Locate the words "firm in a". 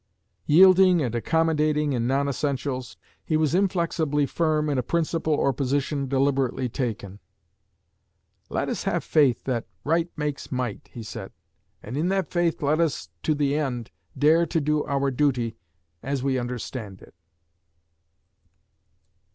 4.25-4.81